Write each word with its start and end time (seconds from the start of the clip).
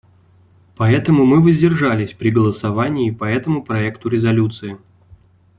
Поэтому 0.77 1.27
мы 1.27 1.39
воздержались 1.43 2.13
при 2.13 2.31
голосовании 2.31 3.11
по 3.11 3.25
этому 3.25 3.61
проекту 3.63 4.09
резолюции. 4.09 4.79